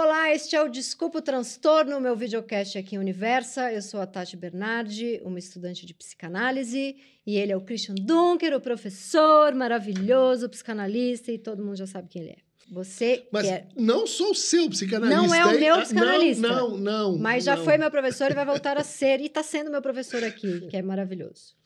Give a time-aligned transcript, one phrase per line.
[0.00, 3.72] Olá, este é o Desculpa o Transtorno, meu videocast aqui em Universa.
[3.72, 6.94] Eu sou a Tati Bernardi, uma estudante de psicanálise,
[7.26, 12.06] e ele é o Christian Dunker, o professor maravilhoso, psicanalista, e todo mundo já sabe
[12.08, 12.36] quem ele é.
[12.70, 13.66] Você Mas quer...
[13.76, 15.20] não sou o seu psicanalista.
[15.20, 16.46] Não é o meu Ah, psicanalista.
[16.46, 17.18] Não, não, não.
[17.18, 17.64] Mas já não.
[17.64, 20.76] foi meu professor e vai voltar a ser, e está sendo meu professor aqui, que
[20.76, 21.56] é maravilhoso.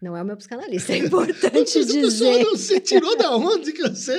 [0.00, 2.44] Não é o meu psicanalista, é importante Essa pessoa dizer.
[2.44, 4.14] não se tirou da onde que você...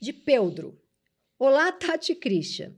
[0.00, 0.78] de Pedro.
[1.38, 2.72] Olá, Tati Christian.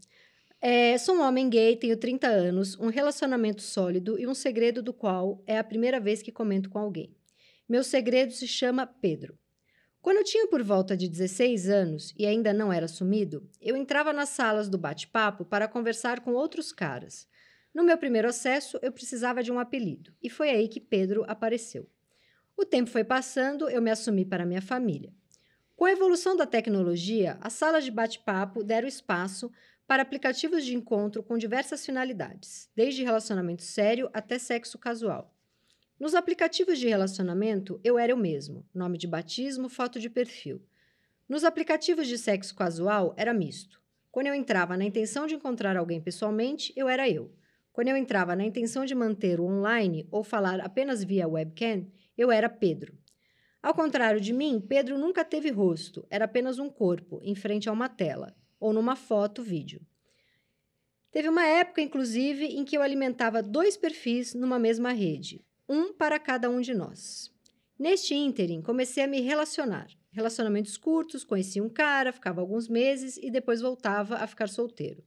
[0.61, 4.93] É, sou um homem gay, tenho 30 anos, um relacionamento sólido e um segredo do
[4.93, 7.15] qual é a primeira vez que comento com alguém.
[7.69, 9.39] Meu segredo se chama Pedro.
[10.03, 14.13] Quando eu tinha por volta de 16 anos e ainda não era assumido, eu entrava
[14.13, 17.29] nas salas do bate-papo para conversar com outros caras.
[17.73, 21.89] No meu primeiro acesso, eu precisava de um apelido, e foi aí que Pedro apareceu.
[22.57, 25.13] O tempo foi passando, eu me assumi para minha família.
[25.77, 29.53] Com a evolução da tecnologia, as salas de bate-papo deram espaço
[29.89, 35.35] para aplicativos de encontro com diversas finalidades, desde relacionamento sério até sexo casual.
[35.99, 40.61] Nos aplicativos de relacionamento, eu era eu mesmo, nome de batismo, foto de perfil.
[41.27, 43.81] Nos aplicativos de sexo casual, era misto.
[44.11, 47.33] Quando eu entrava na intenção de encontrar alguém pessoalmente, eu era eu.
[47.73, 51.87] Quando eu entrava na intenção de manter o online ou falar apenas via webcam,
[52.17, 52.93] eu era Pedro.
[53.63, 57.73] Ao contrário de mim, Pedro nunca teve rosto, era apenas um corpo em frente a
[57.73, 59.81] uma tela ou numa foto, vídeo.
[61.11, 66.19] Teve uma época, inclusive, em que eu alimentava dois perfis numa mesma rede, um para
[66.19, 67.33] cada um de nós.
[67.79, 69.89] Neste ínterim, comecei a me relacionar.
[70.11, 75.05] Relacionamentos curtos, conheci um cara, ficava alguns meses e depois voltava a ficar solteiro.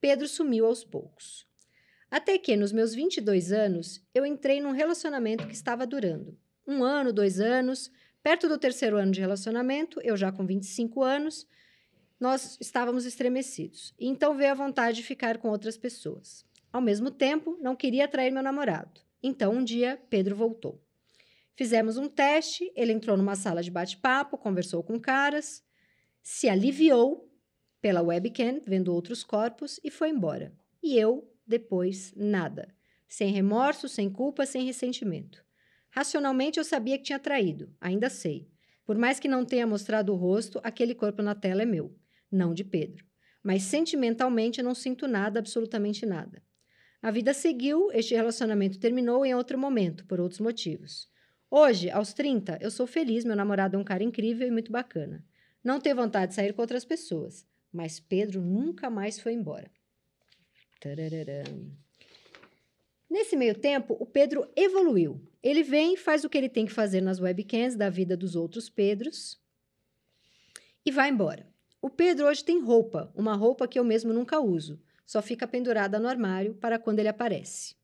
[0.00, 1.46] Pedro sumiu aos poucos.
[2.10, 6.36] Até que, nos meus 22 anos, eu entrei num relacionamento que estava durando.
[6.66, 7.90] Um ano, dois anos,
[8.22, 11.46] perto do terceiro ano de relacionamento, eu já com 25 anos,
[12.20, 13.94] nós estávamos estremecidos.
[13.98, 16.44] Então veio a vontade de ficar com outras pessoas.
[16.70, 19.00] Ao mesmo tempo, não queria atrair meu namorado.
[19.22, 20.80] Então, um dia, Pedro voltou.
[21.56, 25.64] Fizemos um teste, ele entrou numa sala de bate-papo, conversou com caras,
[26.22, 27.28] se aliviou
[27.80, 30.54] pela webcam, vendo outros corpos, e foi embora.
[30.82, 32.72] E eu, depois, nada.
[33.08, 35.44] Sem remorso, sem culpa, sem ressentimento.
[35.90, 38.48] Racionalmente, eu sabia que tinha traído, ainda sei.
[38.84, 41.99] Por mais que não tenha mostrado o rosto, aquele corpo na tela é meu
[42.30, 43.04] não de Pedro.
[43.42, 46.42] Mas sentimentalmente não sinto nada, absolutamente nada.
[47.02, 51.08] A vida seguiu, este relacionamento terminou em outro momento, por outros motivos.
[51.50, 55.24] Hoje, aos 30, eu sou feliz, meu namorado é um cara incrível e muito bacana.
[55.64, 59.70] Não tenho vontade de sair com outras pessoas, mas Pedro nunca mais foi embora.
[60.80, 61.72] Tarararam.
[63.10, 65.20] Nesse meio tempo, o Pedro evoluiu.
[65.42, 68.68] Ele vem, faz o que ele tem que fazer nas webcams da vida dos outros
[68.68, 69.40] Pedros
[70.86, 71.49] e vai embora.
[71.82, 75.98] O Pedro hoje tem roupa, uma roupa que eu mesmo nunca uso, só fica pendurada
[75.98, 77.74] no armário para quando ele aparece.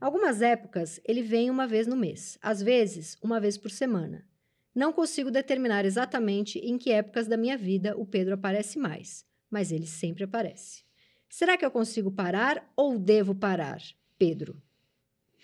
[0.00, 4.26] Algumas épocas ele vem uma vez no mês, às vezes uma vez por semana.
[4.74, 9.70] Não consigo determinar exatamente em que épocas da minha vida o Pedro aparece mais, mas
[9.70, 10.82] ele sempre aparece.
[11.28, 13.80] Será que eu consigo parar ou devo parar?
[14.18, 14.60] Pedro.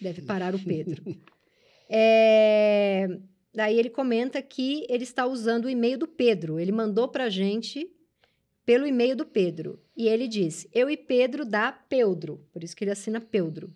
[0.01, 1.05] Deve parar o Pedro.
[1.89, 3.07] É...
[3.56, 6.61] Daí ele comenta que ele está usando o e-mail do Pedro.
[6.61, 7.91] Ele mandou para a gente
[8.67, 9.81] pelo e-mail do Pedro.
[9.97, 12.47] E ele diz: Eu e Pedro dá Peudro.
[12.53, 13.73] Por isso que ele assina Peudro.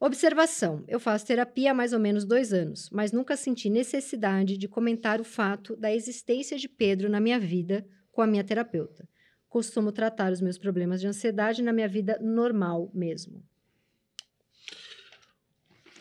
[0.00, 4.66] Observação: Eu faço terapia há mais ou menos dois anos, mas nunca senti necessidade de
[4.66, 9.06] comentar o fato da existência de Pedro na minha vida com a minha terapeuta.
[9.46, 13.44] Costumo tratar os meus problemas de ansiedade na minha vida normal mesmo.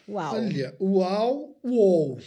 [0.08, 0.36] Uau.
[0.36, 2.20] Olha, uau, uou.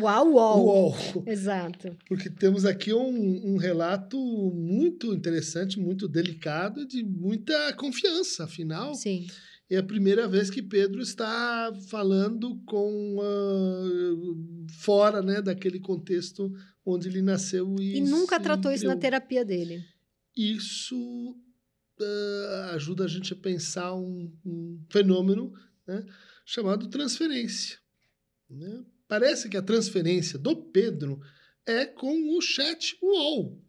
[0.00, 0.64] Uau, uau.
[0.64, 0.94] Uou.
[1.26, 1.94] Exato.
[2.08, 4.16] Porque temos aqui um, um relato
[4.54, 8.94] muito interessante, muito delicado, de muita confiança, afinal.
[8.94, 9.26] Sim.
[9.70, 16.50] É a primeira vez que Pedro está falando com ah, fora né, daquele contexto
[16.84, 17.76] onde ele nasceu.
[17.78, 19.84] E, E nunca tratou isso na terapia dele.
[20.34, 20.96] isso
[22.00, 25.52] uh, ajuda a gente a pensar um, um fenômeno
[25.86, 26.02] né,
[26.48, 27.78] chamado transferência.
[28.48, 28.82] Né?
[29.06, 31.20] Parece que a transferência do Pedro
[31.66, 33.62] é com o chat UOL.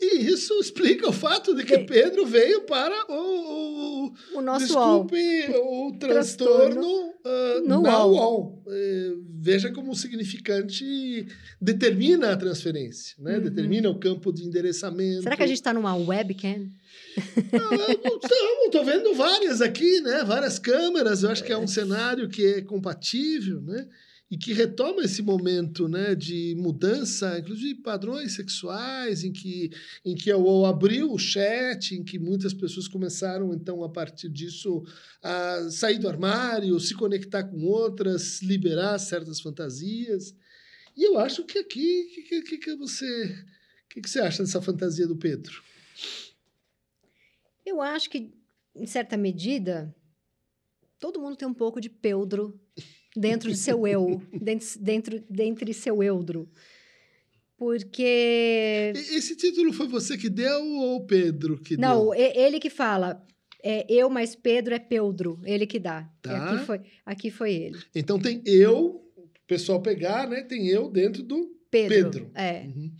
[0.00, 5.46] E isso explica o fato de que Pedro veio para o, o, o nosso desculpe,
[5.50, 8.10] o transtorno, transtorno uh.
[8.10, 8.62] UOL.
[8.66, 11.26] Uh, veja como o significante
[11.60, 13.36] determina a transferência, né?
[13.36, 13.42] Uhum.
[13.42, 15.22] determina o campo de endereçamento.
[15.22, 16.68] Será que a gente está numa webcam?
[18.64, 20.24] Estou vendo várias aqui, né?
[20.24, 21.22] Várias câmeras.
[21.22, 23.86] Eu acho que é um cenário que é compatível, né?
[24.34, 26.12] E que retoma esse momento, né?
[26.12, 29.70] De mudança, inclusive padrões sexuais, em que,
[30.04, 34.84] em que eu abriu o chat, em que muitas pessoas começaram, então, a partir disso,
[35.22, 40.34] a sair do armário, se conectar com outras, liberar certas fantasias.
[40.96, 43.46] E eu acho que aqui, o que, que, que, você,
[43.88, 45.62] que, que você acha dessa fantasia do Pedro?
[47.64, 48.34] Eu acho que,
[48.74, 49.94] em certa medida,
[50.98, 52.60] todo mundo tem um pouco de peudro
[53.16, 56.48] dentro de seu eu, dentro, dentro, dentro de seu eudro.
[57.56, 58.92] Porque.
[58.94, 62.04] Esse título foi você que deu ou Pedro que Não, deu?
[62.06, 63.24] Não, ele que fala.
[63.66, 66.06] É eu mais Pedro é Peudro, ele que dá.
[66.20, 66.52] Tá.
[66.52, 67.78] Aqui foi, aqui foi ele.
[67.94, 70.42] Então tem eu, o pessoal pegar, né?
[70.42, 72.10] Tem eu dentro do Pedro.
[72.10, 72.30] Pedro.
[72.34, 72.64] É.
[72.66, 72.92] Uhum.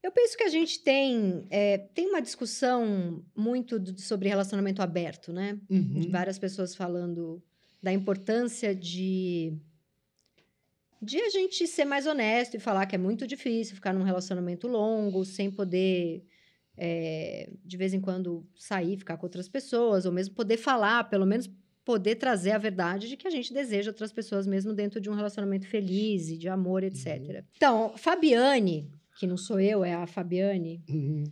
[0.00, 5.32] Eu penso que a gente tem, é, tem uma discussão muito do, sobre relacionamento aberto,
[5.32, 5.58] né?
[5.68, 6.08] Uhum.
[6.10, 7.42] Várias pessoas falando
[7.82, 9.54] da importância de,
[11.00, 14.68] de a gente ser mais honesto e falar que é muito difícil ficar num relacionamento
[14.68, 16.24] longo, sem poder,
[16.76, 21.26] é, de vez em quando, sair, ficar com outras pessoas, ou mesmo poder falar, pelo
[21.26, 21.50] menos
[21.84, 25.14] poder trazer a verdade de que a gente deseja outras pessoas mesmo dentro de um
[25.14, 27.18] relacionamento feliz e de amor, etc.
[27.18, 27.42] Uhum.
[27.56, 28.88] Então, Fabiane
[29.18, 31.24] que não sou eu, é a Fabiane, uhum.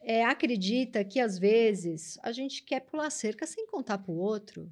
[0.00, 4.70] é, acredita que às vezes a gente quer pular cerca sem contar para o outro.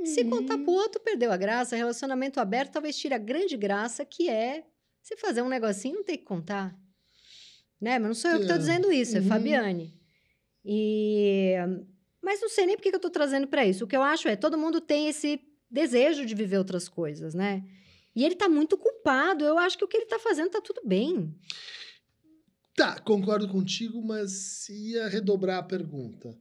[0.00, 0.06] Uhum.
[0.06, 1.76] Se contar para o outro, perdeu a graça.
[1.76, 4.64] Relacionamento aberto talvez tire a grande graça, que é
[5.02, 6.76] você fazer um negocinho não ter que contar.
[7.80, 7.98] Né?
[7.98, 9.26] Mas não sou eu que estou dizendo isso, é uhum.
[9.26, 9.94] Fabiane.
[10.64, 11.54] E...
[12.22, 13.84] Mas não sei nem por que eu estou trazendo para isso.
[13.84, 17.64] O que eu acho é todo mundo tem esse desejo de viver outras coisas, né?
[18.14, 19.44] E ele está muito culpado.
[19.44, 21.34] Eu acho que o que ele está fazendo está tudo bem.
[22.76, 26.38] Tá, concordo contigo, mas ia redobrar a pergunta.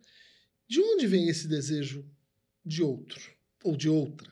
[0.67, 2.05] De onde vem esse desejo
[2.65, 4.31] de outro ou de outra?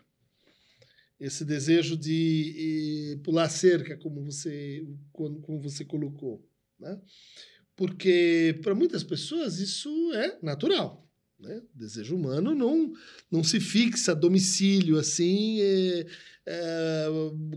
[1.19, 6.47] Esse desejo de eh, pular cerca, como você, como você colocou,
[6.79, 7.01] né?
[7.75, 11.07] Porque para muitas pessoas isso é natural.
[11.39, 11.61] Né?
[11.75, 12.91] O desejo humano não,
[13.31, 16.05] não se fixa a domicílio assim, é,
[16.45, 17.05] é,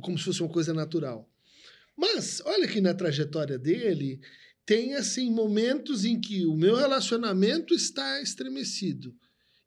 [0.03, 1.29] como se fosse uma coisa natural.
[1.97, 4.21] Mas olha que na trajetória dele
[4.67, 9.15] tem assim momentos em que o meu relacionamento está estremecido.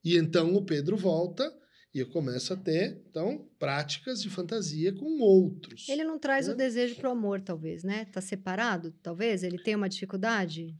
[0.03, 1.51] E então o Pedro volta
[1.93, 5.87] e eu começo a ter, então, práticas de fantasia com outros.
[5.87, 6.53] Ele não traz né?
[6.53, 8.05] o desejo para o amor, talvez, né?
[8.05, 9.43] Tá separado, talvez?
[9.43, 10.75] Ele tem uma dificuldade?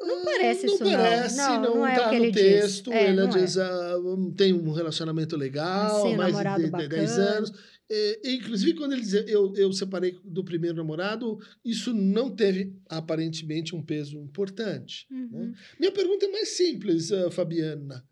[0.00, 1.62] Não parece não isso, parece, não.
[1.62, 2.90] Não, não, é tá o que no ele texto.
[2.90, 3.00] Diz.
[3.00, 3.62] É, ele diz, é.
[3.62, 3.96] ah,
[4.36, 7.52] tem um relacionamento legal, assim, mais de, de 10 anos.
[7.88, 13.76] E, inclusive, quando ele dizia eu, eu separei do primeiro namorado, isso não teve aparentemente
[13.76, 15.06] um peso importante.
[15.08, 15.18] Né?
[15.18, 15.46] Uhum.
[15.46, 15.54] Né?
[15.78, 18.04] Minha pergunta é mais simples, uh, Fabiana.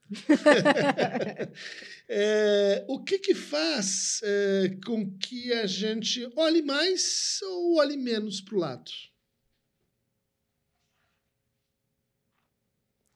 [2.09, 8.41] é, o que, que faz é, com que a gente olhe mais ou olhe menos
[8.41, 8.91] para o lado?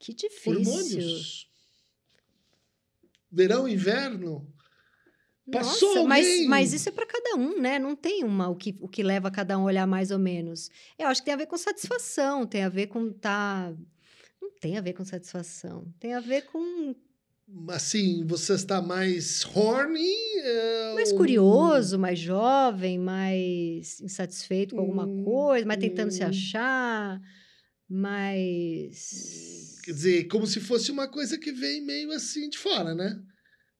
[0.00, 0.53] Que difícil.
[0.53, 1.49] Hormônios.
[3.31, 4.53] Verão, inverno.
[5.50, 6.07] Passou Nossa, alguém.
[6.07, 7.78] mas, mas isso é para cada um, né?
[7.78, 10.71] Não tem uma o que, o que leva cada um a olhar mais ou menos.
[10.99, 13.73] Eu acho que tem a ver com satisfação, tem a ver com tá.
[14.40, 15.87] Não tem a ver com satisfação.
[15.99, 16.95] Tem a ver com.
[17.69, 20.14] Assim, você está mais horny?
[20.43, 21.17] É, mais ou...
[21.17, 26.12] curioso, mais jovem, mais insatisfeito com alguma hum, coisa, mais tentando hum.
[26.12, 27.19] se achar,
[27.88, 29.78] mais.
[29.83, 33.19] Quer dizer, como se fosse uma coisa que vem meio assim de fora, né?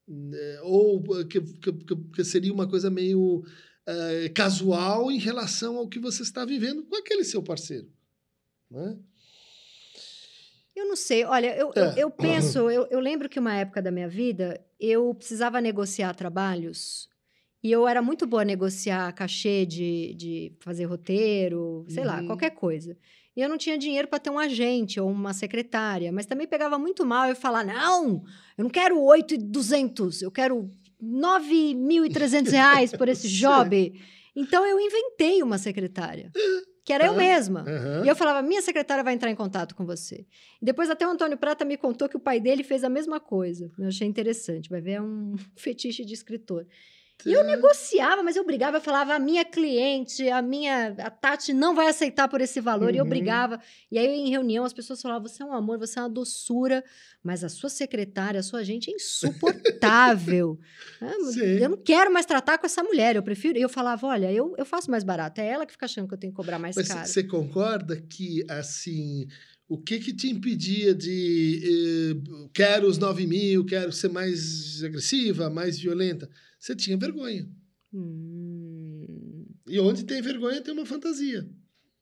[0.09, 1.73] Né, ou que, que,
[2.15, 3.45] que seria uma coisa meio
[3.89, 7.91] uh, casual em relação ao que você está vivendo com aquele seu parceiro.
[8.71, 8.99] Né?
[10.75, 11.25] Eu não sei.
[11.25, 11.81] Olha, eu, é.
[11.81, 16.15] eu, eu, penso, eu, eu lembro que uma época da minha vida eu precisava negociar
[16.15, 17.09] trabalhos
[17.69, 22.09] e eu era muito boa a negociar cachê de, de fazer roteiro, sei uhum.
[22.09, 22.97] lá, qualquer coisa.
[23.37, 26.79] E eu não tinha dinheiro para ter um agente ou uma secretária, mas também pegava
[26.79, 28.25] muito mal eu falar: não,
[28.57, 30.71] eu não quero 8,200, eu quero
[31.03, 34.01] 9.300 reais por esse job.
[34.35, 36.33] Então eu inventei uma secretária
[36.89, 37.19] que era eu Tá.
[37.19, 37.61] mesma.
[37.69, 38.03] Aham.
[38.07, 40.25] E eu falava, minha secretária vai entrar em contato com você.
[40.63, 43.21] E depois até o Antônio Prata me contou que o pai dele fez a mesma
[43.21, 43.71] coisa.
[43.79, 46.67] Eu achei interessante, vai ver, é um fetiche de escritor.
[47.27, 51.53] E eu negociava, mas eu brigava, eu falava, a minha cliente, a minha, a Tati
[51.53, 52.95] não vai aceitar por esse valor.
[52.95, 53.11] E eu Uhum.
[53.11, 53.61] brigava.
[53.91, 56.85] E aí, em reunião, as pessoas falavam, você é um amor, você é uma doçura,
[57.23, 60.59] mas a sua secretária, a sua gente é insuportável.
[61.33, 61.59] Sim.
[61.63, 63.59] eu não quero mais tratar com essa mulher, eu prefiro...
[63.59, 66.15] E eu falava, olha, eu, eu faço mais barato, é ela que fica achando que
[66.15, 67.07] eu tenho que cobrar mais Mas caro.
[67.07, 69.27] você concorda que, assim,
[69.69, 75.51] o que que te impedia de eh, quero os 9 mil, quero ser mais agressiva,
[75.51, 76.29] mais violenta?
[76.59, 77.49] Você tinha vergonha.
[77.93, 81.49] Hum, E onde tem vergonha tem uma fantasia.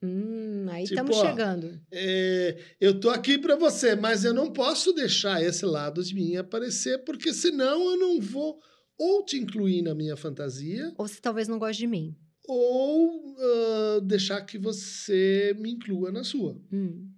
[0.02, 1.80] hum, aí Tipo, estamos ó, chegando.
[1.92, 6.36] É, eu tô aqui para você, mas eu não posso deixar esse lado de mim
[6.36, 8.58] aparecer, porque senão eu não vou
[8.98, 12.16] ou te incluir na minha fantasia, Ou você talvez não goste de mim.
[12.48, 16.56] ou ah, deixar que você me inclua na sua.
[16.72, 17.10] Hum.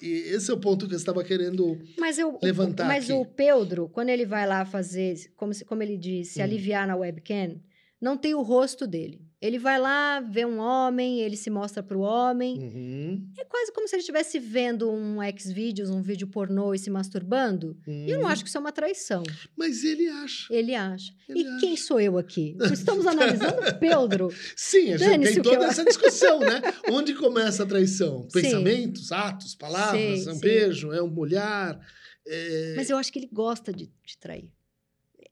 [0.00, 1.78] E esse é o ponto que eu estava querendo.
[1.98, 3.12] Mas, eu, Levantar mas aqui.
[3.12, 6.44] o Pedro, quando ele vai lá fazer, como, como ele disse, Hum.
[6.44, 7.60] aliviar na webcam,
[8.00, 9.20] não tem o rosto dele.
[9.42, 12.58] Ele vai lá, vê um homem, ele se mostra pro homem.
[12.60, 16.88] Uhum, É quase como se ele estivesse vendo um Xvideos, um vídeo pornô e se
[16.88, 17.76] masturbando.
[17.84, 18.30] E eu não uhum.
[18.30, 19.24] acho que isso é uma traição.
[19.56, 20.46] Mas ele acha.
[20.54, 21.12] Ele acha.
[21.28, 21.82] Ele e quem acha.
[21.82, 22.56] sou eu aqui?
[22.72, 24.28] Estamos analisando o Pedro.
[24.56, 26.62] Sim, a gente tem o toda essa discussão, né?
[26.88, 28.22] Onde começa a traição?
[28.30, 28.42] Sim.
[28.42, 30.40] Pensamentos, atos, palavras, Sim, é um sim.
[30.40, 31.80] beijo, é um olhar.
[32.24, 34.48] é- Mas eu acho que ele gosta de, de trair.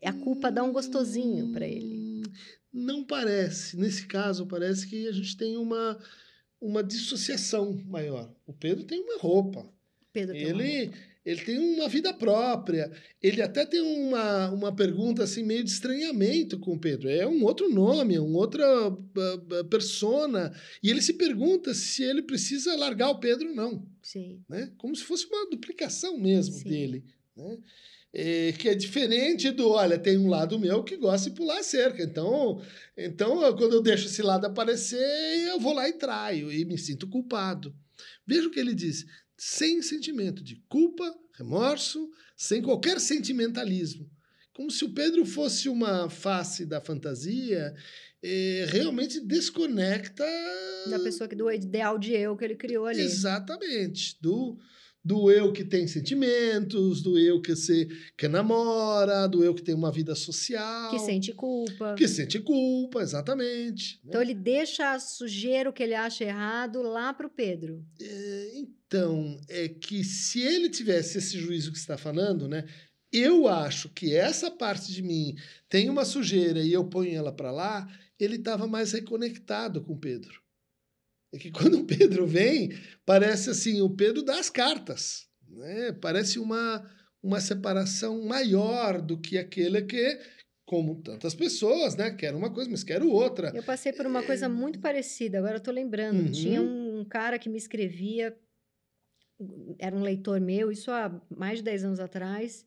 [0.03, 2.23] A culpa dá um gostosinho pra ele.
[2.73, 3.77] Não parece.
[3.77, 5.99] Nesse caso, parece que a gente tem uma,
[6.61, 8.33] uma dissociação maior.
[8.47, 9.69] O Pedro tem uma roupa.
[10.13, 10.93] Pedro tem uma Ele,
[11.25, 12.91] ele tem uma vida própria.
[13.23, 17.09] Ele até tem uma, uma pergunta assim meio de estranhamento com o Pedro.
[17.09, 20.53] É um outro nome, é uma outra ah, persona.
[20.83, 23.87] E ele se pergunta se ele precisa largar o Pedro ou não.
[24.03, 24.43] Sim.
[24.49, 24.73] Né?
[24.79, 26.69] Como se fosse uma duplicação mesmo Sim.
[26.69, 27.05] dele.
[27.37, 27.59] Né?
[28.13, 32.03] Que é diferente do, olha, tem um lado meu que gosta de pular a cerca.
[32.03, 32.61] Então,
[32.97, 34.99] então, eu- quando eu deixo esse lado aparecer,
[35.49, 37.75] eu vou lá e traio e me sinto culpado.
[38.27, 39.05] Veja o que ele diz:
[39.37, 44.11] sem sentimento de culpa, remorso, sem qualquer sentimentalismo.
[44.53, 47.73] Como se o Pedro fosse uma face da fantasia,
[48.23, 50.25] eh, realmente desconecta
[50.89, 53.01] Da pessoa que do ideal de eu que ele criou ali.
[53.01, 54.17] Exatamente.
[54.21, 54.59] Do,
[55.05, 59.75] do eu que tem sentimentos, do eu que, se, que namora, do eu que tem
[59.75, 60.91] uma vida social.
[60.91, 61.95] Que sente culpa.
[61.95, 64.01] que sente culpa, exatamente.
[64.05, 64.09] né?
[64.09, 67.85] Então ele deixa a sujeira o que ele acha errado lá pro Pedro.
[68.01, 72.65] É, então, é que se ele tivesse esse juízo que você está falando, né?
[73.13, 75.35] Eu acho que essa parte de mim
[75.69, 77.89] tem uma sujeira e eu ponho ela para lá,
[78.19, 80.40] ele estava mais reconectado com o Pedro.
[81.33, 82.71] É que quando o Pedro vem,
[83.07, 85.29] parece assim, o Pedro dá as cartas.
[85.49, 85.93] Né?
[85.93, 86.85] Parece uma,
[87.23, 90.19] uma separação maior do que aquele que,
[90.65, 92.11] como tantas pessoas, né?
[92.11, 93.53] Quer uma coisa, mas quer outra.
[93.55, 96.21] Eu passei por uma coisa muito parecida, agora eu tô lembrando.
[96.21, 96.23] É.
[96.23, 96.33] Uhum.
[96.33, 98.37] Tinha um, cara que me escrevia,
[99.79, 102.67] era um leitor meu, isso há mais de 10 anos atrás,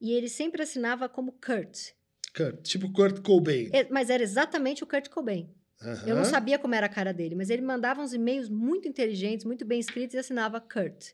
[0.00, 1.92] e ele sempre assinava como Kurt.
[2.36, 3.70] Kurt, tipo Kurt Cobain.
[3.72, 5.50] E- Mas era exatamente o Kurt Cobain.
[6.06, 9.44] Eu não sabia como era a cara dele, mas ele mandava uns e-mails muito inteligentes,
[9.44, 11.10] muito bem escritos e assinava Kurt.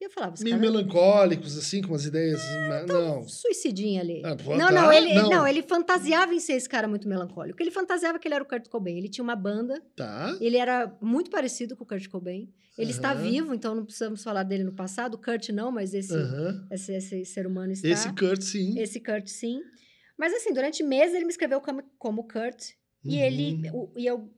[0.00, 2.36] E eu falava, meio cara melancólicos, assim, com umas ideias.
[2.68, 3.22] ma- não.
[3.28, 4.22] suicidinho ali.
[4.24, 5.30] Ah, não, tá, não, ele, não.
[5.30, 7.62] não, ele fantasiava em ser esse cara muito melancólico.
[7.62, 8.98] Ele fantasiava que ele era o Kurt Cobain.
[8.98, 10.36] Ele tinha uma banda, Tá.
[10.40, 12.52] ele era muito parecido com o Kurt Cobain.
[12.76, 13.22] Ele está Aham.
[13.22, 15.16] vivo, então não precisamos falar dele no passado.
[15.16, 16.66] Kurt não, mas esse, Aham.
[16.72, 17.86] esse, esse ser humano está.
[17.88, 18.76] Esse Kurt, sim.
[18.78, 19.60] Esse Kurt, sim.
[20.18, 22.72] Mas assim, durante meses ele me escreveu como, como Kurt.
[23.04, 23.22] E Uhum.
[23.22, 23.70] ele.
[23.72, 24.30] o- e eu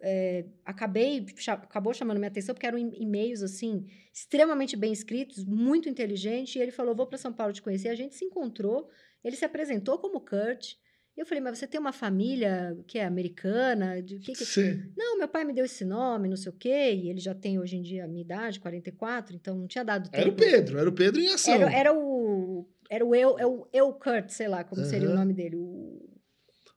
[0.00, 1.24] é, acabei.
[1.36, 6.58] cha- acabou chamando minha atenção, porque eram e-mails, assim, extremamente bem escritos, muito inteligente.
[6.58, 7.88] E ele falou: vou para São Paulo te conhecer.
[7.88, 8.88] A gente se encontrou.
[9.22, 10.74] Ele se apresentou como Kurt.
[11.16, 14.02] Eu falei, mas você tem uma família que é americana?
[14.02, 14.44] De que que...
[14.44, 14.92] Sim.
[14.96, 16.92] Não, meu pai me deu esse nome, não sei o quê.
[16.92, 20.10] E ele já tem hoje em dia a minha idade, 44, então não tinha dado
[20.10, 20.20] tempo.
[20.20, 21.54] Era o Pedro, era o Pedro em ação.
[21.54, 22.68] Era, era o.
[22.90, 25.54] Era o eu, é o eu Kurt, sei lá como seria o nome dele.
[25.56, 26.10] O.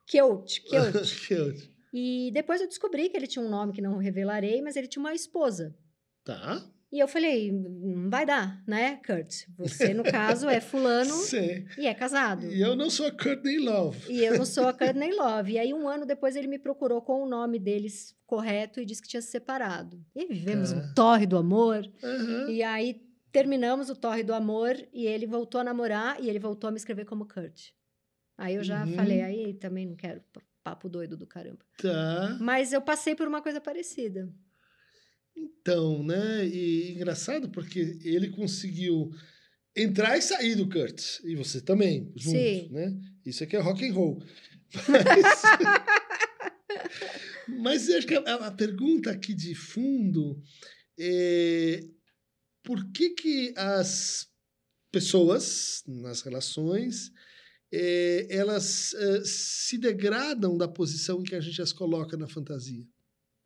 [0.08, 1.28] Keut, Keut.
[1.28, 1.70] Kurt.
[1.94, 5.02] e depois eu descobri que ele tinha um nome que não revelarei, mas ele tinha
[5.02, 5.76] uma esposa.
[6.24, 6.64] Tá.
[6.90, 9.44] E eu falei, não vai dar, né, Kurt?
[9.58, 11.14] Você, no caso, é fulano
[11.78, 12.48] e é casado.
[12.48, 14.10] E eu não sou a Courtney Love.
[14.10, 15.52] E eu não sou a Courtney Love.
[15.52, 19.02] E aí, um ano depois, ele me procurou com o nome deles correto e disse
[19.02, 20.02] que tinha se separado.
[20.16, 20.78] E vivemos Tá.
[20.78, 21.86] um torre do amor.
[22.02, 22.50] Aham.
[22.52, 23.02] E aí,
[23.34, 26.78] terminamos o torre do amor e ele voltou a namorar e ele voltou a me
[26.78, 27.72] escrever como Kurt.
[28.38, 28.94] Aí eu já Uhum.
[28.96, 30.22] falei, aí também não quero
[30.64, 31.60] papo doido do caramba.
[31.78, 32.38] Tá.
[32.40, 34.32] Mas eu passei por uma coisa parecida.
[35.36, 36.46] Então, né?
[36.46, 39.10] E engraçado porque ele conseguiu
[39.76, 41.20] entrar e sair do Kurt.
[41.24, 42.70] E você também, junto, Sim.
[42.72, 43.00] né?
[43.26, 44.22] Isso aqui é rock and roll.
[44.90, 45.42] Mas,
[47.48, 50.42] mas acho que a, a pergunta aqui de fundo
[51.00, 51.82] é
[52.64, 54.28] por que que as
[54.92, 57.12] pessoas nas relações
[57.72, 62.86] é, elas é, se degradam da posição em que a gente as coloca na fantasia?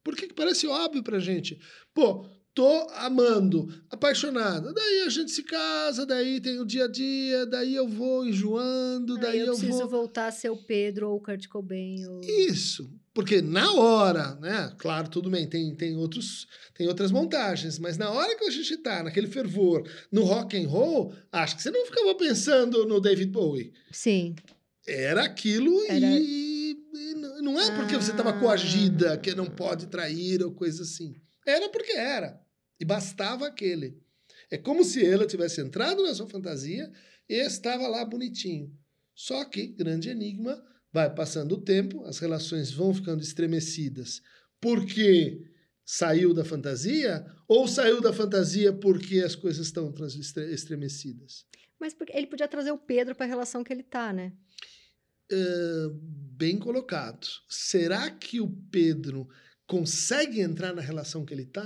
[0.03, 1.59] Por que, parece óbvio pra gente?
[1.93, 4.73] Pô, tô amando, apaixonada.
[4.73, 9.17] Daí a gente se casa, daí tem o dia a dia, daí eu vou enjoando,
[9.17, 9.89] daí Aí eu eu, preciso vou.
[9.89, 12.05] voltar a ser o Pedro ou o Kurt Cobain.
[12.07, 12.21] Ou...
[12.21, 12.89] Isso.
[13.13, 14.73] Porque na hora, né?
[14.77, 18.77] Claro, tudo bem, tem, tem, outros, tem outras montagens, mas na hora que a gente
[18.77, 23.29] tá naquele fervor no rock and roll, acho que você não ficava pensando no David
[23.29, 23.73] Bowie.
[23.91, 24.33] Sim.
[24.87, 28.39] Era aquilo Era- E, e não é porque você estava Ah.
[28.39, 31.13] coagida que não pode trair ou coisa assim.
[31.45, 32.39] Era porque era.
[32.79, 34.01] E bastava aquele.
[34.49, 36.91] É como se ela tivesse entrado na sua fantasia
[37.27, 38.75] e estava lá bonitinho.
[39.13, 44.21] Só que, grande enigma, vai passando o tempo, as relações vão ficando estremecidas
[44.59, 45.41] porque
[45.83, 49.93] saiu da fantasia ou saiu da fantasia porque as coisas estão
[50.51, 51.45] estremecidas?
[51.79, 54.33] Mas porque ele podia trazer o Pedro para a relação que ele tá, né?
[55.31, 57.27] Ah, bem colocado.
[57.49, 59.27] Será que o Pedro
[59.71, 61.65] consegue entrar na relação que ele está?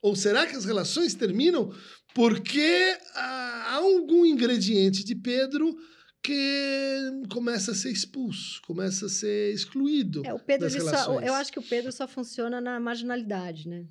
[0.00, 1.74] Ou será que as relações terminam
[2.14, 5.76] porque ah, há algum ingrediente de Pedro
[6.22, 7.00] que
[7.32, 10.22] começa a ser expulso, começa a ser excluído?
[10.24, 13.86] É, o Pedro, só, eu acho que o Pedro só funciona na marginalidade, né?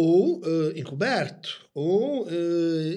[0.00, 2.30] Ou ah, encoberto, ou ah,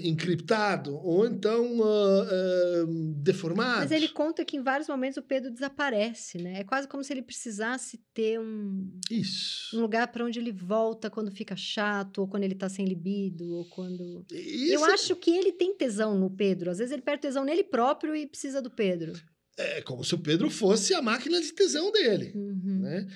[0.03, 3.79] encriptado, ou então ah, deformado.
[3.79, 6.60] Mas ele conta que em vários momentos o Pedro desaparece, né?
[6.60, 9.75] É quase como se ele precisasse ter um, Isso.
[9.75, 13.51] um lugar para onde ele volta quando fica chato, ou quando ele tá sem libido,
[13.51, 14.24] ou quando.
[14.31, 16.70] Isso Eu acho que ele tem tesão no Pedro.
[16.70, 19.13] Às vezes ele perde tesão nele próprio e precisa do Pedro.
[19.58, 22.32] é como se o Pedro fosse a máquina de tesão dele.
[22.36, 22.80] Uhum.
[22.82, 23.08] né?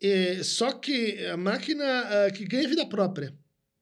[0.00, 3.34] É, só que a máquina ah, que ganha vida própria,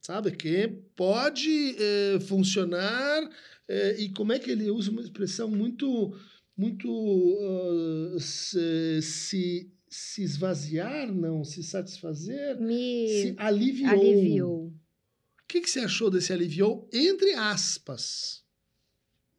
[0.02, 0.32] sabe?
[0.32, 3.30] Que pode eh, funcionar
[3.68, 6.12] eh, e como é que ele usa uma expressão muito,
[6.56, 13.90] muito ah, se, se, se esvaziar, não, se satisfazer, se Me aliviou.
[13.90, 14.66] aliviou.
[14.66, 16.88] O que, que você achou desse aliviou?
[16.92, 18.42] Entre aspas.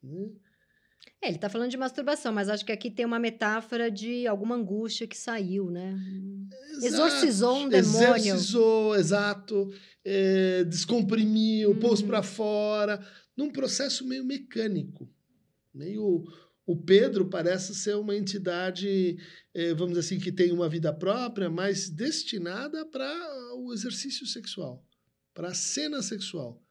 [0.02, 0.30] Né?
[1.24, 4.56] É, ele tá falando de masturbação, mas acho que aqui tem uma metáfora de alguma
[4.56, 5.96] angústia que saiu, né?
[6.82, 8.34] Exorcizou um demônio.
[8.34, 9.70] Exorcizou, exato.
[10.04, 12.08] É, descomprimiu, pôs Uhum.
[12.08, 13.00] para fora,
[13.34, 15.10] num processo meio mecânico.
[15.72, 16.24] Meio.
[16.66, 19.18] O Pedro parece ser uma entidade,
[19.54, 23.06] eh, vamos dizer assim, que tem uma vida própria, mas destinada para
[23.56, 24.82] o exercício sexual,
[25.34, 26.63] para a cena sexual.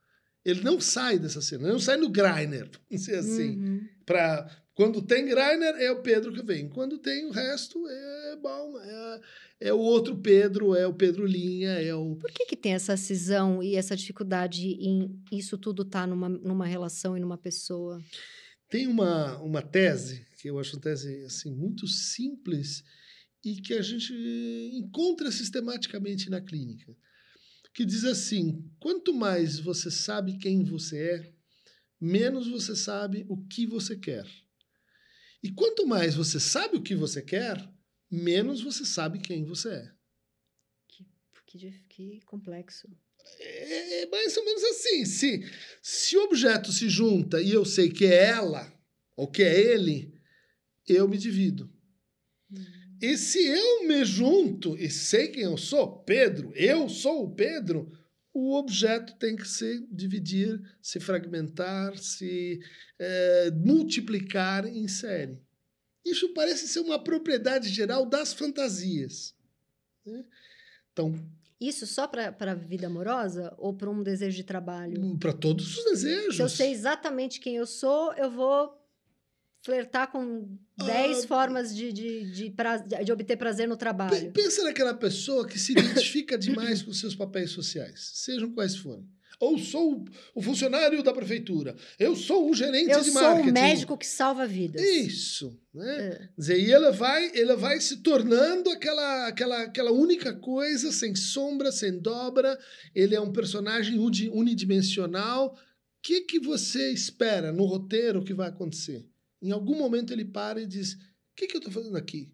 [0.46, 3.88] Ele não sai dessa cena, ele não sai no Griner, vamos dizer assim Uhum.
[4.06, 8.80] para quando tem Greiner é o Pedro que vem, quando tem o resto é bom,
[8.80, 9.22] é,
[9.70, 12.98] é o outro Pedro, é o Pedro Linha, é o Por que, que tem essa
[12.98, 18.02] cisão e essa dificuldade em isso tudo estar numa, numa relação e numa pessoa?
[18.68, 22.84] tem uma uma tese que eu acho uma tese assim muito simples
[23.46, 24.12] e que a gente
[24.74, 26.96] encontra sistematicamente na clínica,
[27.74, 31.34] que diz assim: quanto mais você sabe quem você é,
[32.00, 34.26] menos você sabe o que você quer.
[35.42, 37.58] E quanto mais você sabe o que você quer,
[38.10, 39.92] menos você sabe quem você é.
[41.46, 42.88] Que, dif- que complexo.
[43.40, 45.06] É, é mais ou menos assim.
[45.06, 45.44] Se,
[45.82, 48.72] se o objeto se junta e eu sei que é ela
[49.16, 50.14] ou que é ele,
[50.88, 51.73] eu me divido.
[53.04, 57.92] E se eu me junto e sei quem eu sou, Pedro, eu sou o Pedro,
[58.34, 62.62] o objeto tem que se dividir, se fragmentar, se
[62.98, 65.38] eh, multiplicar em série.
[66.06, 69.36] Isso parece ser uma propriedade geral das fantasias.
[70.06, 70.24] né?
[70.94, 71.14] Então,
[71.60, 75.18] Isso só para a vida amorosa ou para um desejo de trabalho?
[75.20, 76.38] para todos os desejos.
[76.38, 78.82] Se eu sei exatamente quem eu sou, eu vou
[79.64, 80.48] flertar com
[80.78, 81.28] 10 Ah.
[81.28, 84.32] formas de, de, de, pra- de obter prazer no trabalho.
[84.32, 89.08] Pensa naquela pessoa que se identifica demais com seus papéis sociais, sejam quais forem.
[89.40, 93.50] Ou sou o- funcionário da prefeitura, eu sou o gerente Eu de sou marketing.
[93.50, 94.82] o médico que salva vidas.
[94.82, 95.98] Isso, né?
[96.08, 96.30] É.
[96.38, 101.72] Dizer, e ela vai, ela vai se tornando aquela, aquela, aquela única coisa, sem sombra,
[101.72, 102.58] sem dobra.
[102.94, 105.54] Ele é um personagem uni- unidimensional.
[105.54, 105.58] O
[106.02, 109.06] que, que você espera no roteiro que vai acontecer?
[109.44, 110.98] Em algum momento ele para e diz: O
[111.36, 112.32] que, que eu estou fazendo aqui?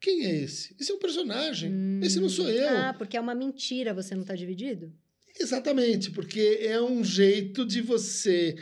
[0.00, 0.74] Quem é esse?
[0.78, 2.00] Esse é um personagem.
[2.02, 2.68] Esse não sou eu.
[2.68, 4.92] Ah, porque é uma mentira, você não está dividido?
[5.38, 8.56] Exatamente, porque é um jeito de você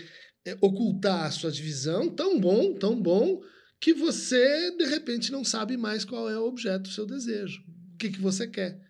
[0.44, 3.40] é, ocultar a sua divisão tão bom, tão bom,
[3.80, 7.62] que você, de repente, não sabe mais qual é o objeto do seu desejo.
[7.94, 8.80] O que, que você quer.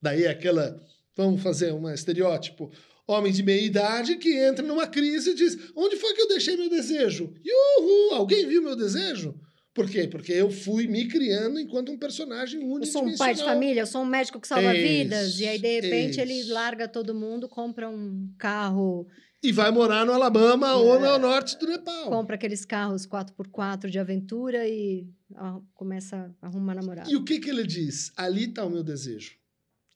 [0.00, 0.80] Daí aquela.
[1.16, 2.72] Vamos fazer um estereótipo.
[3.06, 6.56] Homem de meia idade que entra numa crise e diz: Onde foi que eu deixei
[6.56, 7.34] meu desejo?
[7.44, 8.14] Yuhu!
[8.14, 9.34] Alguém viu meu desejo?
[9.74, 10.06] Por quê?
[10.06, 12.84] Porque eu fui me criando enquanto um personagem único.
[12.84, 15.40] Eu sou um pai de família, eu sou um médico que salva isso, vidas.
[15.40, 16.20] E aí, de repente, isso.
[16.20, 19.08] ele larga todo mundo, compra um carro.
[19.42, 20.74] E vai morar no Alabama é.
[20.74, 22.08] ou no norte do Nepal.
[22.08, 27.10] Compra aqueles carros 4x4 de aventura e ó, começa a arrumar namorado.
[27.10, 28.12] E o que, que ele diz?
[28.16, 29.34] Ali está o meu desejo.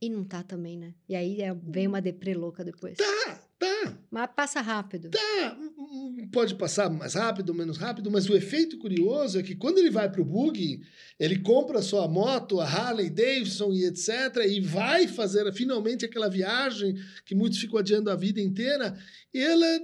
[0.00, 0.94] E não tá também, né?
[1.08, 2.96] E aí é, vem uma deprê louca depois.
[2.96, 3.98] Tá, tá.
[4.08, 5.10] Mas passa rápido.
[5.10, 5.58] Tá.
[6.32, 10.10] Pode passar mais rápido, menos rápido, mas o efeito curioso é que quando ele vai
[10.10, 10.80] pro bug,
[11.18, 16.28] ele compra a sua moto, a Harley Davidson e etc, e vai fazer finalmente aquela
[16.28, 18.96] viagem que muitos ficam adiando a vida inteira,
[19.34, 19.80] ela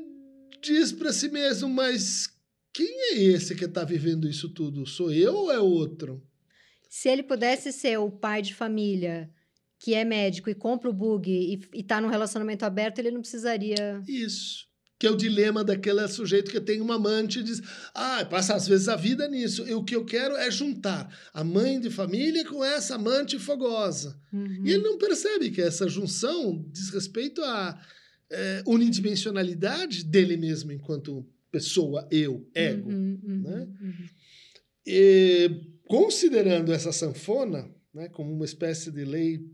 [0.62, 2.29] diz para si mesmo, mas
[2.72, 4.87] quem é esse que está vivendo isso tudo?
[4.87, 6.22] Sou eu ou é outro?
[6.88, 9.29] Se ele pudesse ser o pai de família
[9.85, 14.01] que é médico e compra o bug e, está num relacionamento aberto, ele não precisaria.
[14.09, 14.66] Isso.
[14.99, 17.61] Que é o dilema daquele sujeito que tem uma amante e diz:
[17.94, 19.68] Ah, passa às vezes a vida nisso.
[19.68, 24.18] E o que eu quero é juntar a mãe de família com essa amante fogosa.
[24.33, 24.62] Uhum.
[24.64, 27.79] E ele não percebe que essa junção diz respeito à
[28.31, 32.88] é, unidimensionalidade dele mesmo enquanto pessoa, eu, ego.
[32.88, 33.68] Uhum, uhum, né?
[33.83, 34.07] Uhum.
[34.87, 35.51] E,
[35.87, 39.44] considerando essa sanfona né, como uma espécie de lei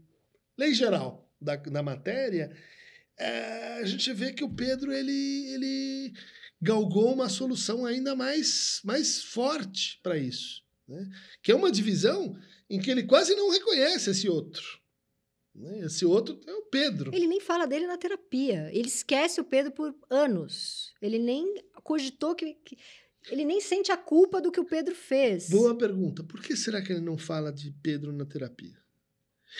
[0.61, 2.55] lei geral da, da matéria,
[3.19, 6.13] é, a gente vê que o Pedro ele, ele
[6.61, 10.63] galgou uma solução ainda mais, mais forte para isso.
[10.87, 11.09] Né?
[11.43, 12.37] Que é uma divisão
[12.69, 14.79] em que ele quase não reconhece esse outro.
[15.55, 15.81] Né?
[15.81, 17.15] Esse outro é o Pedro.
[17.15, 18.69] Ele nem fala dele na terapia.
[18.73, 20.93] Ele esquece o Pedro por anos.
[21.01, 22.77] Ele nem cogitou que, que
[23.31, 25.49] ele nem sente a culpa do que o Pedro fez.
[25.49, 26.23] Boa pergunta.
[26.23, 28.79] Por que será que ele não fala de Pedro na terapia?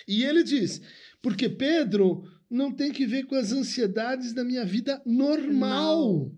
[0.07, 0.81] E ele diz:
[1.23, 6.33] porque Pedro não tem que ver com as ansiedades da minha vida normal.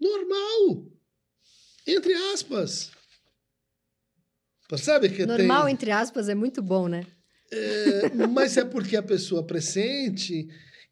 [0.00, 0.86] Normal.
[1.86, 2.90] Entre aspas.
[4.68, 5.74] Percebe que Normal, tem...
[5.74, 7.06] entre aspas, é muito bom, né?
[7.50, 10.48] É, mas é porque a pessoa pressente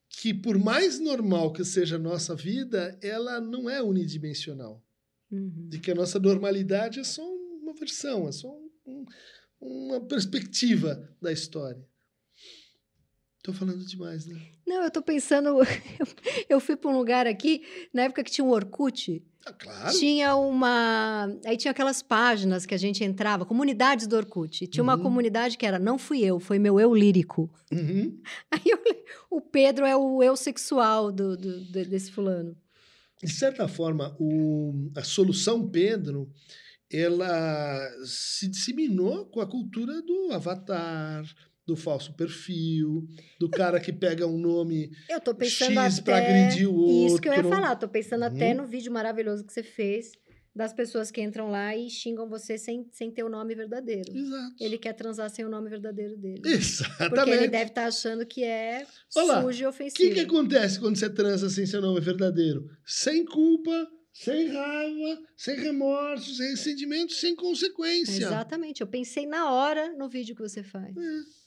[0.09, 4.83] que, por mais normal que seja a nossa vida, ela não é unidimensional.
[5.31, 5.69] Uhum.
[5.69, 8.55] De que a nossa normalidade é só uma versão, é só
[8.87, 9.07] um,
[9.59, 11.83] uma perspectiva da história.
[13.43, 14.41] Tô falando demais, né?
[14.67, 15.59] Não, eu tô pensando.
[16.49, 19.21] eu fui para um lugar aqui, na época que tinha um Orkut.
[19.45, 19.99] Ah, claro.
[19.99, 21.29] Tinha uma.
[21.45, 24.69] Aí tinha aquelas páginas que a gente entrava, comunidades do Orkut.
[24.69, 24.91] Tinha uhum.
[24.91, 27.53] uma comunidade que era Não fui eu, foi meu eu lírico.
[27.73, 28.21] Uhum.
[28.53, 28.79] Aí eu...
[29.29, 32.57] o Pedro é o eu sexual do, do, desse fulano.
[33.21, 34.91] De certa forma, o...
[34.97, 36.31] a solução Pedro
[36.93, 41.25] ela se disseminou com a cultura do avatar,
[41.67, 43.07] do falso perfil,
[43.39, 47.07] do cara que pega um nome eu tô pensando X para agredir o outro.
[47.07, 48.63] Isso que eu ia falar, tô pensando até uhum.
[48.63, 50.13] no vídeo maravilhoso que você fez
[50.55, 54.15] das pessoas que entram lá e xingam você sem, sem ter o nome verdadeiro.
[54.15, 54.55] Exato.
[54.61, 56.43] Ele quer transar sem o nome verdadeiro dele.
[56.45, 57.15] Exatamente.
[57.15, 60.11] Porque ele deve estar tá achando que é Olá, sujo e ofensivo.
[60.11, 62.69] O que, que acontece quando você transa sem seu nome verdadeiro?
[62.85, 68.27] Sem culpa, sem raiva, sem remorso, sem ressentimento, sem consequência.
[68.27, 68.83] Exatamente.
[68.83, 70.95] Eu pensei na hora no vídeo que você faz.
[70.95, 71.42] É.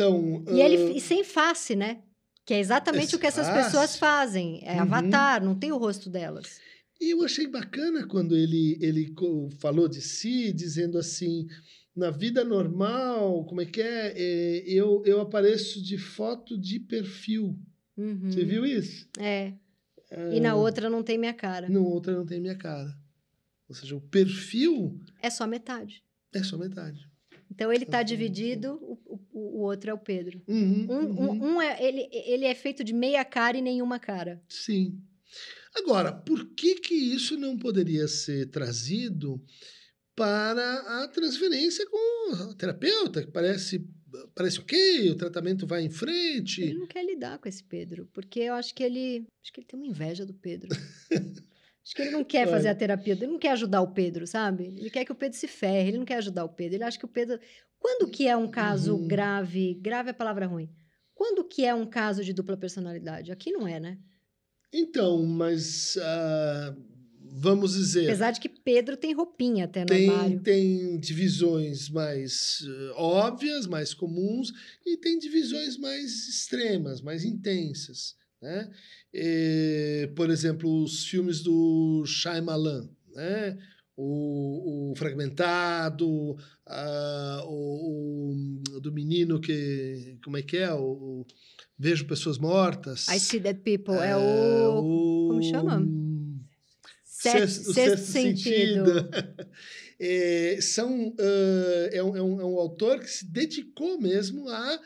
[0.00, 0.58] Então, e, uh...
[0.58, 2.02] ele, e sem face, né?
[2.46, 3.64] Que é exatamente o que essas face.
[3.64, 4.60] pessoas fazem.
[4.64, 4.80] É uhum.
[4.80, 6.58] avatar, não tem o rosto delas.
[7.00, 9.14] E eu achei bacana quando ele, ele
[9.58, 11.46] falou de si, dizendo assim:
[11.94, 14.14] na vida normal, como é que é?
[14.16, 17.58] é eu, eu apareço de foto de perfil.
[17.96, 18.30] Uhum.
[18.30, 19.06] Você viu isso?
[19.18, 19.52] É.
[20.10, 20.36] é.
[20.36, 21.68] E na outra não tem minha cara.
[21.68, 22.90] Na outra não tem minha cara.
[23.68, 24.98] Ou seja, o perfil.
[25.22, 26.02] É só metade.
[26.32, 27.08] É só metade.
[27.50, 28.80] Então ele está dividido,
[29.40, 30.42] o, o, outro é o Pedro.
[30.46, 31.30] Uhum, um, uhum.
[31.30, 34.42] Um, um, é, ele, ele é feito de meia cara e nenhuma cara.
[34.48, 35.00] Sim.
[35.74, 39.42] Agora, por que que isso não poderia ser trazido
[40.14, 43.88] para a transferência com o terapeuta, que parece
[44.34, 46.62] parece ok, o tratamento vai em frente.
[46.62, 49.66] Ele não quer lidar com esse Pedro, porque eu acho que ele acho que ele
[49.66, 50.68] tem uma inveja do Pedro.
[51.82, 54.66] Acho que ele não quer fazer a terapia, ele não quer ajudar o Pedro, sabe?
[54.66, 56.76] Ele quer que o Pedro se ferre, ele não quer ajudar o Pedro.
[56.76, 57.40] Ele acha que o Pedro.
[57.80, 59.08] Quando que é um caso uhum.
[59.08, 59.74] grave?
[59.74, 60.70] Grave é palavra ruim.
[61.14, 63.32] Quando que é um caso de dupla personalidade?
[63.32, 63.98] Aqui não é, né?
[64.72, 66.76] Então, mas uh,
[67.18, 68.04] vamos dizer.
[68.04, 70.40] Apesar de que Pedro tem roupinha até no tem, armário.
[70.40, 74.52] tem divisões mais uh, óbvias, mais comuns,
[74.86, 78.14] e tem divisões mais extremas, mais intensas.
[78.40, 78.70] Né?
[79.12, 83.58] E, por exemplo, os filmes do Shyamalan, né?
[84.02, 86.36] O, o Fragmentado,
[86.66, 88.32] a, o,
[88.74, 90.18] o, do menino que.
[90.24, 90.72] Como é que é?
[90.72, 91.26] O,
[91.78, 93.08] Vejo Pessoas Mortas.
[93.08, 93.94] I See Dead People.
[93.94, 95.86] É, é o, Como chama?
[97.04, 98.86] Sexto, sexto, sentido.
[98.86, 99.10] sentido.
[100.00, 104.80] é, são, uh, é, um, é, um, é um autor que se dedicou mesmo a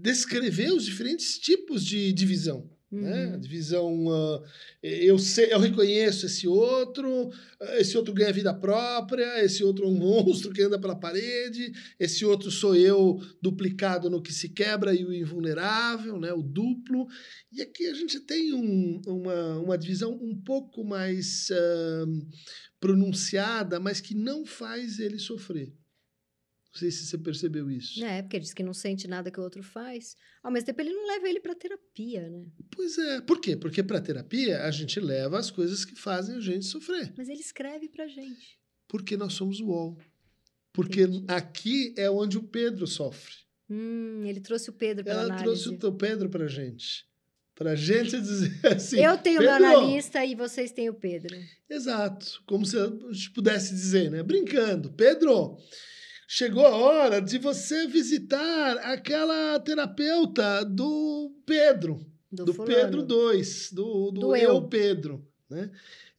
[0.00, 2.70] descrever os diferentes tipos de divisão.
[2.90, 3.00] Né?
[3.00, 3.30] Uhum.
[3.30, 3.34] Né?
[3.34, 4.42] A divisão, uh,
[4.82, 7.30] eu, sei, eu reconheço esse outro,
[7.78, 12.24] esse outro ganha vida própria, esse outro é um monstro que anda pela parede, esse
[12.24, 16.32] outro sou eu duplicado no que se quebra e o invulnerável, né?
[16.32, 17.06] o duplo.
[17.52, 22.26] E aqui a gente tem um, uma, uma divisão um pouco mais uh,
[22.78, 25.74] pronunciada, mas que não faz ele sofrer.
[26.76, 28.04] Não sei se você percebeu isso.
[28.04, 30.14] É, porque ele diz que não sente nada que o outro faz.
[30.42, 32.44] Ao mesmo tempo, ele não leva ele para terapia, né?
[32.70, 33.20] Pois é.
[33.20, 33.56] Por quê?
[33.56, 37.12] Porque para terapia a gente leva as coisas que fazem a gente sofrer.
[37.16, 38.58] Mas ele escreve pra gente.
[38.88, 39.98] Porque nós somos o UOL.
[40.72, 41.24] Porque Entendi.
[41.28, 43.34] aqui é onde o Pedro sofre.
[43.68, 45.44] Hum, ele trouxe o Pedro para Ela análise.
[45.64, 47.06] trouxe o Pedro pra gente.
[47.54, 48.98] Pra gente dizer assim.
[49.00, 51.34] Eu tenho o meu analista e vocês têm o Pedro.
[51.68, 52.42] Exato.
[52.46, 54.22] Como se a gente pudesse dizer, né?
[54.22, 54.92] Brincando.
[54.92, 55.56] Pedro,
[56.26, 64.10] chegou a hora de você visitar aquela terapeuta do Pedro, do, do Pedro 2, do,
[64.10, 65.26] do, do, eu, Pedro.
[65.48, 65.70] Né?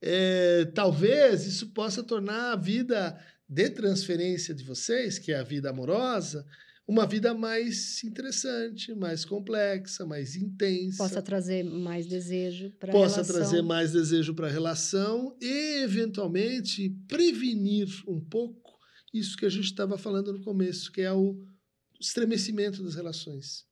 [0.02, 3.18] É, talvez isso possa tornar a vida
[3.50, 6.46] de transferência de vocês, que é a vida amorosa,
[6.88, 10.98] uma vida mais interessante, mais complexa, mais intensa.
[11.04, 13.24] Possa trazer mais desejo para a relação.
[13.24, 18.67] Possa trazer mais desejo para a relação e, eventualmente, prevenir um pouco
[19.14, 21.42] isso que a gente estava falando no começo, que é o
[22.00, 23.66] estremecimento das relações.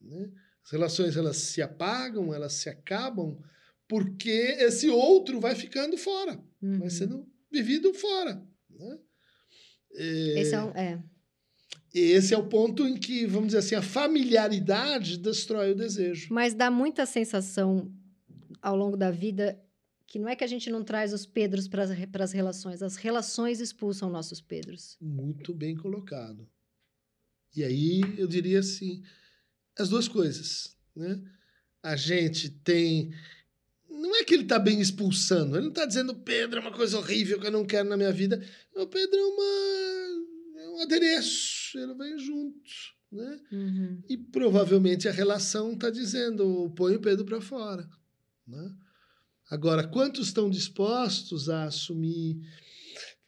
[0.00, 0.30] Né?
[0.64, 3.38] As relações elas se apagam, elas se acabam,
[3.88, 6.80] porque esse outro vai ficando fora, uhum.
[6.80, 8.42] vai sendo vivido fora.
[8.70, 8.98] Né?
[9.94, 11.02] É, esse é, um, é.
[11.94, 16.32] Esse é o ponto em que, vamos dizer assim, a familiaridade destrói o desejo.
[16.32, 17.90] Mas dá muita sensação
[18.60, 19.58] ao longo da vida
[20.06, 21.84] que não é que a gente não traz os Pedros para
[22.22, 24.96] as relações, as relações expulsam nossos Pedros.
[25.00, 26.48] Muito bem colocado.
[27.54, 29.02] E aí eu diria assim,
[29.78, 31.20] as duas coisas, né?
[31.82, 33.12] A gente tem
[33.88, 36.98] não é que ele está bem expulsando, ele não está dizendo Pedro é uma coisa
[36.98, 38.44] horrível que eu não quero na minha vida.
[38.74, 42.60] O Pedro é, uma, é um adereço, ele vem junto,
[43.10, 43.40] né?
[43.50, 44.02] Uhum.
[44.08, 47.88] E provavelmente a relação está dizendo põe o Pedro para fora,
[48.46, 48.76] né?
[49.48, 52.36] Agora, quantos estão dispostos a assumir,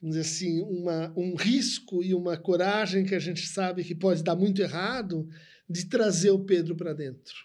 [0.01, 4.21] vamos dizer assim, uma, um risco e uma coragem que a gente sabe que pode
[4.21, 5.27] dar muito errado,
[5.69, 7.35] de trazer o Pedro para dentro?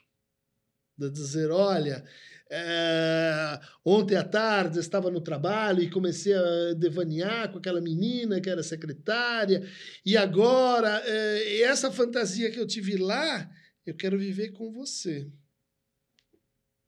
[0.98, 2.04] De dizer, olha,
[2.50, 8.40] é, ontem à tarde eu estava no trabalho e comecei a devanear com aquela menina
[8.40, 9.68] que era secretária,
[10.04, 13.48] e agora, é, essa fantasia que eu tive lá,
[13.86, 15.30] eu quero viver com você.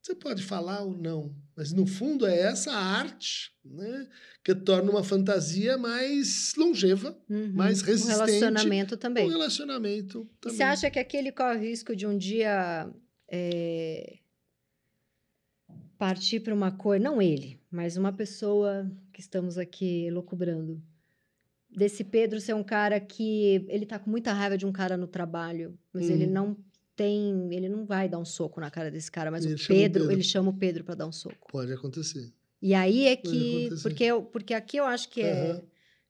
[0.06, 4.06] Você pode falar ou não, mas no fundo é essa arte né,
[4.44, 7.52] que torna uma fantasia mais longeva, uhum.
[7.52, 8.14] mais resistente.
[8.14, 9.26] Um relacionamento também.
[9.26, 10.54] Um relacionamento também.
[10.54, 12.88] E você acha que aquele corre o risco de um dia
[13.26, 14.18] é,
[15.98, 20.80] partir para uma coisa, não ele, mas uma pessoa que estamos aqui locubrando,
[21.68, 25.08] desse Pedro ser um cara que ele tá com muita raiva de um cara no
[25.08, 26.12] trabalho, mas hum.
[26.12, 26.56] ele não
[26.96, 27.48] tem.
[27.52, 30.12] Ele não vai dar um soco na cara desse cara, mas ele o Pedro, Pedro,
[30.12, 31.46] ele chama o Pedro para dar um soco.
[31.48, 32.32] Pode acontecer.
[32.60, 33.68] E aí é que.
[33.82, 35.62] Porque, eu, porque aqui eu acho que é, uhum.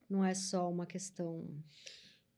[0.09, 1.45] não é só uma questão.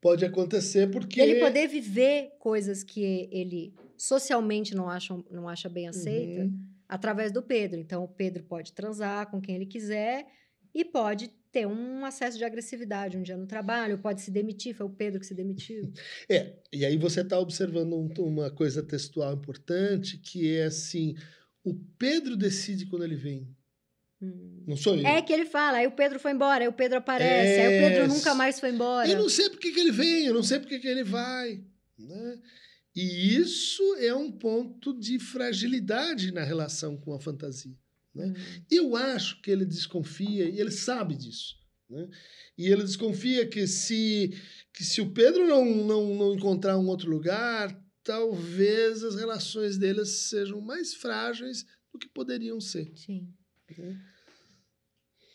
[0.01, 1.21] Pode acontecer porque.
[1.21, 6.65] Ele poder viver coisas que ele socialmente não acha, não acha bem aceita uhum.
[6.89, 7.79] através do Pedro.
[7.79, 10.27] Então, o Pedro pode transar com quem ele quiser
[10.75, 14.87] e pode ter um acesso de agressividade um dia no trabalho, pode se demitir, foi
[14.87, 15.93] o Pedro que se demitiu.
[16.31, 21.15] É, e aí você está observando um, uma coisa textual importante, que é assim,
[21.65, 23.49] o Pedro decide quando ele vem.
[24.21, 24.65] Hum.
[24.67, 25.07] Não sou eu.
[25.07, 27.67] É que ele fala, aí o Pedro foi embora, aí o Pedro aparece, é...
[27.67, 29.09] aí o Pedro nunca mais foi embora.
[29.09, 31.65] Eu não sei por que, ele vem, eu não sei por que, que ele vai.
[31.99, 32.39] Né?
[32.95, 37.75] E isso é um ponto de fragilidade na relação com a fantasia.
[38.19, 38.27] Né?
[38.27, 38.65] Uhum.
[38.71, 41.55] Eu acho que ele desconfia, e ele sabe disso.
[41.89, 42.09] Né?
[42.57, 44.35] E ele desconfia que se,
[44.75, 50.29] que se o Pedro não, não, não encontrar um outro lugar, talvez as relações deles
[50.29, 52.93] sejam mais frágeis do que poderiam ser.
[52.97, 53.33] Sim.
[53.79, 54.01] Né?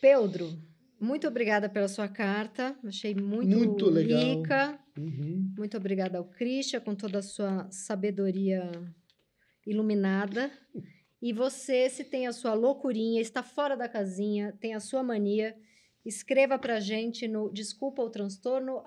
[0.02, 0.62] Pedro,
[1.00, 2.78] muito obrigada pela sua carta.
[2.84, 4.22] Achei muito, Muito legal.
[4.22, 4.80] rica.
[4.98, 5.54] Uhum.
[5.58, 8.69] Muito obrigada ao Christian, com toda a sua sabedoria
[9.65, 10.52] iluminada.
[11.23, 15.55] E você, se tem a sua loucurinha, está fora da casinha, tem a sua mania,
[16.05, 18.83] escreva pra gente no desculpa o transtorno,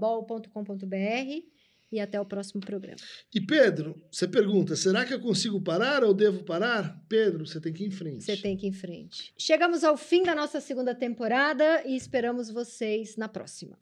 [0.00, 1.44] bol.com.br
[1.92, 2.96] e até o próximo programa.
[3.34, 7.04] E Pedro, você pergunta: será que eu consigo parar ou devo parar?
[7.06, 8.24] Pedro, você tem que ir em frente.
[8.24, 9.34] Você tem que ir em frente.
[9.36, 13.76] Chegamos ao fim da nossa segunda temporada e esperamos vocês na próxima.